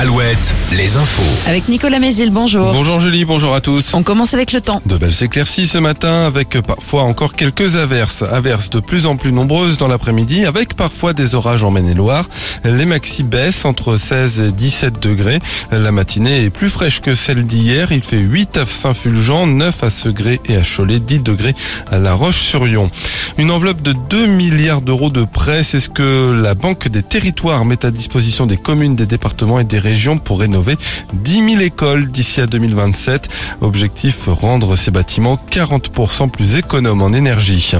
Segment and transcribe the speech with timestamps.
[0.00, 1.46] Alouette, les infos.
[1.46, 2.72] Avec Nicolas Mézil, bonjour.
[2.72, 3.92] Bonjour Julie, bonjour à tous.
[3.92, 4.80] On commence avec le temps.
[4.86, 8.22] De belles éclaircies ce matin avec parfois encore quelques averses.
[8.22, 12.30] Averses de plus en plus nombreuses dans l'après-midi avec parfois des orages en Maine-et-Loire.
[12.64, 15.38] Les maxi baissent entre 16 et 17 degrés.
[15.70, 17.92] La matinée est plus fraîche que celle d'hier.
[17.92, 21.54] Il fait 8 à Saint-Fulgent, 9 à Segré et à Cholet, 10 degrés
[21.90, 22.90] à La Roche-sur-Yon.
[23.36, 27.66] Une enveloppe de 2 milliards d'euros de prêts, c'est ce que la Banque des territoires
[27.66, 29.89] met à disposition des communes, des départements et des régions
[30.24, 30.76] pour rénover
[31.12, 33.28] 10 000 écoles d'ici à 2027.
[33.60, 37.72] Objectif, rendre ces bâtiments 40% plus économes en énergie.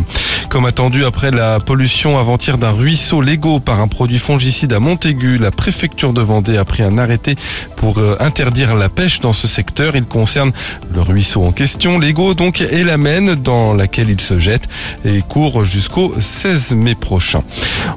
[0.50, 5.38] Comme attendu après la pollution avant-hier d'un ruisseau Lego par un produit fongicide à Montaigu,
[5.38, 7.36] la préfecture de Vendée a pris un arrêté
[7.76, 9.94] pour euh, interdire la pêche dans ce secteur.
[9.94, 10.50] Il concerne
[10.92, 14.64] le ruisseau en question, Lego donc, et la Maine dans laquelle il se jette
[15.04, 17.44] et court jusqu'au 16 mai prochain.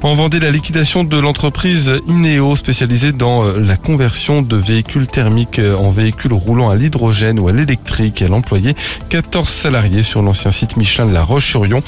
[0.04, 5.58] En Vendée, la liquidation de l'entreprise Ineo spécialisée dans euh, la conversion de véhicules thermiques
[5.58, 8.22] euh, en véhicules roulant à l'hydrogène ou à l'électrique.
[8.22, 8.76] Elle employait
[9.08, 11.82] 14 salariés sur l'ancien site Michelin de la Roche-sur-Yon.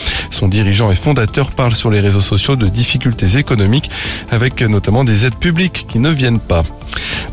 [0.56, 3.90] Dirigeant et fondateur parle sur les réseaux sociaux de difficultés économiques
[4.30, 6.62] avec notamment des aides publiques qui ne viennent pas.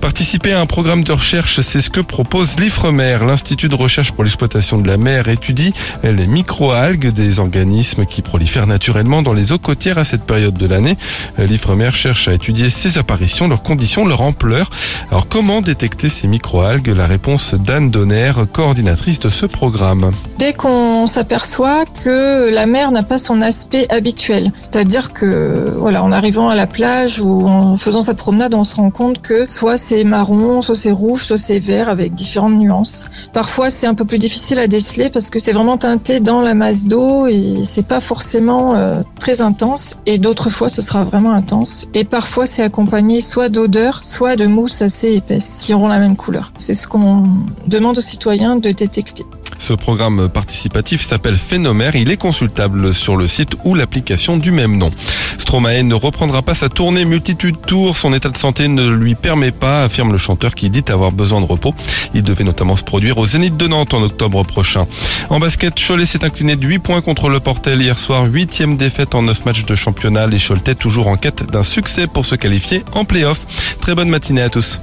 [0.04, 3.20] Participer à un programme de recherche, c'est ce que propose l'IFREMER.
[3.26, 5.73] L'Institut de recherche pour l'exploitation de la mer étudie
[6.04, 10.68] les microalgues des organismes qui prolifèrent naturellement dans les eaux côtières à cette période de
[10.68, 10.98] l'année.
[11.38, 14.70] L'IFREMER cherche à étudier ces apparitions, leurs conditions, leur ampleur.
[15.09, 16.90] Alors comment détecter ces microalgues?
[16.90, 20.12] La réponse d'Anne Donner, coordinatrice de ce programme.
[20.38, 26.12] Dès qu'on s'aperçoit que la mer n'a pas son aspect habituel, c'est-à-dire que voilà, en
[26.12, 29.78] arrivant à la plage ou en faisant sa promenade, on se rend compte que soit
[29.78, 33.05] c'est marron, soit c'est rouge, soit c'est vert avec différentes nuances.
[33.33, 36.55] Parfois c'est un peu plus difficile à déceler parce que c'est vraiment teinté dans la
[36.55, 41.33] masse d'eau et c'est pas forcément euh, très intense et d'autres fois ce sera vraiment
[41.33, 46.00] intense et parfois c'est accompagné soit d'odeur, soit de mousse assez épaisse qui auront la
[46.00, 46.52] même couleur.
[46.57, 47.23] C'est ce qu'on
[47.67, 49.25] demande aux citoyens de détecter.
[49.63, 51.96] Ce programme participatif s'appelle Phénomère.
[51.96, 54.91] Il est consultable sur le site ou l'application du même nom.
[55.38, 57.96] Stromae ne reprendra pas sa tournée multitude tour.
[57.96, 61.40] Son état de santé ne lui permet pas, affirme le chanteur qui dit avoir besoin
[61.40, 61.74] de repos.
[62.13, 64.85] Il devait notamment se produire au Zénith de Nantes en octobre prochain.
[65.29, 68.25] En basket, Cholet s'est incliné de 8 points contre le Portel hier soir.
[68.25, 70.28] Huitième défaite en 9 matchs de championnat.
[70.28, 73.45] Les Choletais toujours en quête d'un succès pour se qualifier en play-off.
[73.80, 74.81] Très bonne matinée à tous.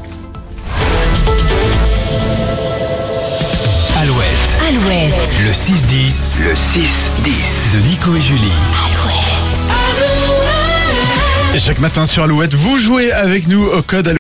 [4.71, 5.41] Alouette, Alouette.
[5.45, 8.53] le 6-10, le 6-10 de Nico et Julie.
[11.53, 14.07] Et chaque matin sur Alouette, vous jouez avec nous au code